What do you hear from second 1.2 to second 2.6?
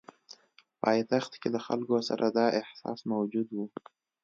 کې له خلکو سره دا